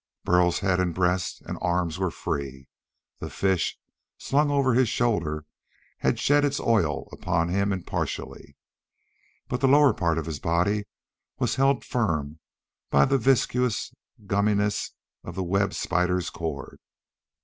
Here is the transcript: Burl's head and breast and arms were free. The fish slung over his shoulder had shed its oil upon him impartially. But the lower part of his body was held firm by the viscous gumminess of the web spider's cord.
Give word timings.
Burl's 0.25 0.61
head 0.61 0.79
and 0.79 0.95
breast 0.95 1.41
and 1.43 1.59
arms 1.61 1.99
were 1.99 2.09
free. 2.09 2.67
The 3.19 3.29
fish 3.29 3.77
slung 4.17 4.49
over 4.49 4.73
his 4.73 4.89
shoulder 4.89 5.45
had 5.99 6.19
shed 6.19 6.43
its 6.43 6.59
oil 6.59 7.07
upon 7.11 7.49
him 7.49 7.71
impartially. 7.71 8.57
But 9.47 9.61
the 9.61 9.67
lower 9.67 9.93
part 9.93 10.17
of 10.17 10.25
his 10.25 10.39
body 10.39 10.85
was 11.37 11.57
held 11.57 11.85
firm 11.85 12.39
by 12.89 13.05
the 13.05 13.19
viscous 13.19 13.93
gumminess 14.25 14.89
of 15.23 15.35
the 15.35 15.43
web 15.43 15.75
spider's 15.75 16.31
cord. 16.31 16.79